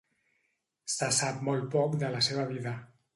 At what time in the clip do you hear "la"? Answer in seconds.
2.17-2.23